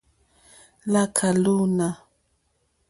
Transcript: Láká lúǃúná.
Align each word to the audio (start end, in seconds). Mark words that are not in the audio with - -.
Láká 0.91 1.27
lúǃúná. 1.41 1.89